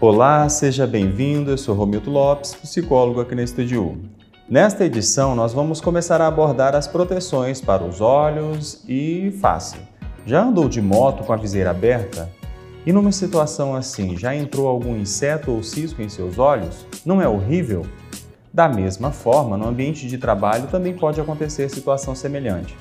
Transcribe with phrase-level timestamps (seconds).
[0.00, 1.50] Olá, seja bem-vindo.
[1.50, 4.00] Eu sou Romildo Lopes, psicólogo aqui na Estúdio.
[4.48, 9.76] Nesta edição, nós vamos começar a abordar as proteções para os olhos e face.
[10.24, 12.30] Já andou de moto com a viseira aberta?
[12.86, 16.86] E numa situação assim, já entrou algum inseto ou cisco em seus olhos?
[17.04, 17.84] Não é horrível?
[18.54, 22.76] Da mesma forma, no ambiente de trabalho também pode acontecer situação semelhante.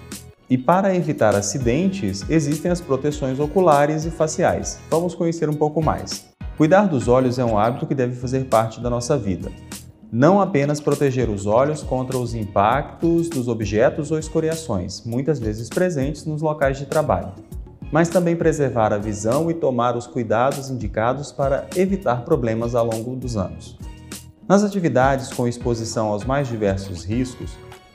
[0.47, 4.79] E para evitar acidentes, existem as proteções oculares e faciais.
[4.87, 6.36] Vamos conhecer um pouco mais.
[6.57, 9.51] Cuidar dos olhos é um hábito que deve fazer parte da nossa vida.
[10.11, 16.25] Não apenas proteger os olhos contra os impactos dos objetos ou escoriações, muitas vezes presentes
[16.25, 17.31] nos locais de trabalho,
[17.91, 23.15] mas também preservar a visão e tomar os cuidados indicados para evitar problemas ao longo
[23.15, 23.77] dos anos.
[24.49, 27.51] Nas atividades com exposição aos mais diversos riscos,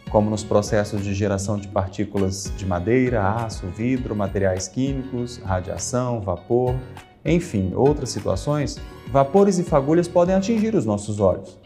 [0.09, 6.77] como nos processos de geração de partículas de madeira, aço, vidro, materiais químicos, radiação, vapor,
[7.25, 8.79] enfim, outras situações,
[9.11, 11.59] vapores e fagulhas podem atingir os nossos olhos.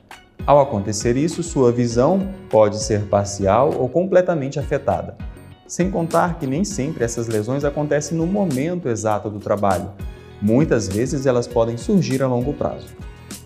[0.46, 5.16] Ao acontecer isso, sua visão pode ser parcial ou completamente afetada.
[5.66, 9.90] Sem contar que nem sempre essas lesões acontecem no momento exato do trabalho.
[10.40, 12.86] Muitas vezes elas podem surgir a longo prazo.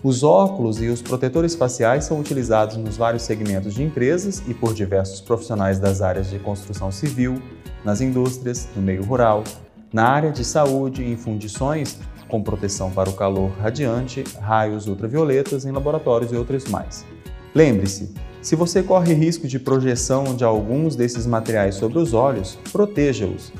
[0.03, 4.73] Os óculos e os protetores faciais são utilizados nos vários segmentos de empresas e por
[4.73, 7.41] diversos profissionais das áreas de construção civil,
[7.83, 9.43] nas indústrias, no meio rural,
[9.91, 15.71] na área de saúde, em fundições com proteção para o calor radiante, raios ultravioletas em
[15.71, 17.05] laboratórios e outros mais.
[17.53, 23.51] Lembre-se, se você corre risco de projeção de alguns desses materiais sobre os olhos, proteja-os.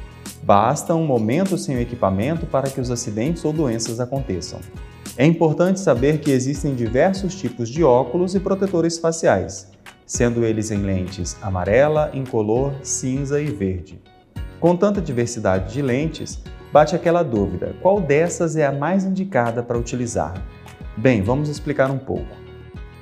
[0.42, 4.59] Basta um momento sem o equipamento para que os acidentes ou doenças aconteçam.
[5.18, 9.68] É importante saber que existem diversos tipos de óculos e protetores faciais,
[10.06, 14.02] sendo eles em lentes amarela, incolor, cinza e verde.
[14.62, 16.40] Com tanta diversidade de lentes,
[16.72, 20.36] bate aquela dúvida: qual dessas é a mais indicada para utilizar?
[20.96, 22.30] Bem, vamos explicar um pouco.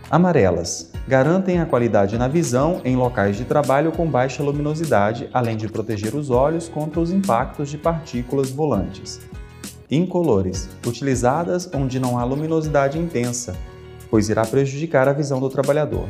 [0.10, 5.68] Amarelas garantem a qualidade na visão em locais de trabalho com baixa luminosidade, além de
[5.68, 9.20] proteger os olhos contra os impactos de partículas volantes.
[9.92, 13.54] Incolores utilizadas onde não há luminosidade intensa,
[14.10, 16.08] pois irá prejudicar a visão do trabalhador.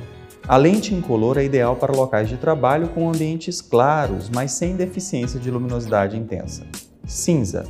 [0.50, 5.40] A lente incolor é ideal para locais de trabalho com ambientes claros, mas sem deficiência
[5.40, 6.66] de luminosidade intensa.
[7.06, 7.68] Cinza,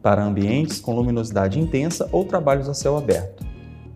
[0.00, 3.44] para ambientes com luminosidade intensa ou trabalhos a céu aberto.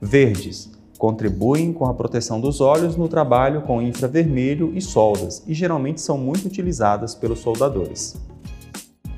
[0.03, 6.01] Verdes, contribuem com a proteção dos olhos no trabalho com infravermelho e soldas e geralmente
[6.01, 8.17] são muito utilizadas pelos soldadores.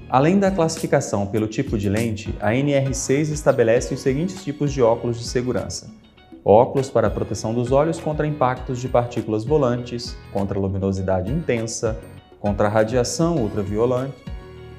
[0.06, 5.18] Além da classificação pelo tipo de lente, a NR6 estabelece os seguintes tipos de óculos
[5.18, 6.01] de segurança:
[6.44, 11.96] Óculos para proteção dos olhos contra impactos de partículas volantes, contra luminosidade intensa,
[12.40, 14.16] contra radiação ultraviolante,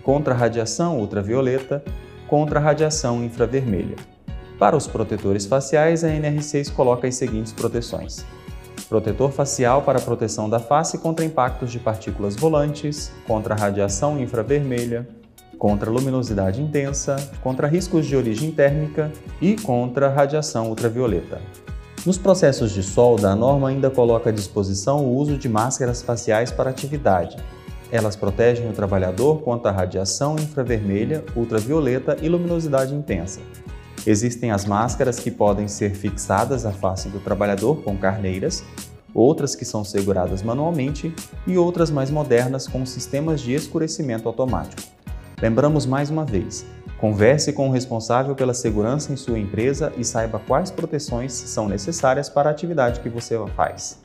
[0.04, 1.82] contra radiação ultravioleta,
[2.28, 3.96] contra radiação infravermelha.
[4.60, 8.26] Para os protetores faciais, a NR6 coloca as seguintes proteções:
[8.90, 15.08] protetor facial para proteção da face contra impactos de partículas volantes, contra radiação infravermelha,
[15.64, 19.10] contra luminosidade intensa, contra riscos de origem térmica
[19.42, 21.40] e contra radiação ultravioleta.
[22.06, 26.52] Nos processos de solda, a norma ainda coloca à disposição o uso de máscaras faciais
[26.52, 27.38] para atividade.
[27.90, 33.40] Elas protegem o trabalhador contra a radiação infravermelha, ultravioleta e luminosidade intensa.
[34.06, 38.66] Existem as máscaras que podem ser fixadas à face do trabalhador com carneiras,
[39.14, 41.16] outras que são seguradas manualmente
[41.48, 44.93] e outras mais modernas com sistemas de escurecimento automático.
[45.44, 46.66] Lembramos mais uma vez:
[46.98, 52.30] converse com o responsável pela segurança em sua empresa e saiba quais proteções são necessárias
[52.30, 54.02] para a atividade que você faz.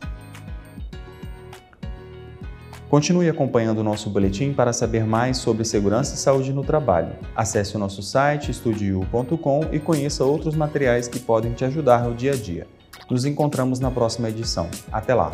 [2.91, 7.13] Continue acompanhando o nosso boletim para saber mais sobre segurança e saúde no trabalho.
[7.37, 12.33] Acesse o nosso site estudio.com e conheça outros materiais que podem te ajudar no dia
[12.33, 12.67] a dia.
[13.09, 14.69] Nos encontramos na próxima edição.
[14.91, 15.31] Até lá!